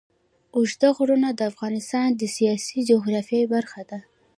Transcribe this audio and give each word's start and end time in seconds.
اوږده 0.55 0.89
غرونه 0.97 1.29
د 1.33 1.41
افغانستان 1.51 2.07
د 2.15 2.21
سیاسي 2.35 2.79
جغرافیه 2.89 3.45
برخه 3.55 3.81
ده. 3.89 3.99